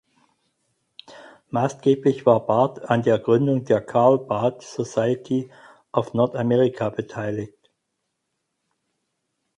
Maßgeblich 1.51 2.25
war 2.25 2.43
Barth 2.47 2.89
an 2.89 3.03
der 3.03 3.19
Gründung 3.19 3.65
der 3.65 3.81
Karl 3.81 4.17
Barth 4.17 4.63
Society 4.63 5.51
of 5.91 6.15
North 6.15 6.35
America 6.35 6.89
beteiligt. 6.89 7.69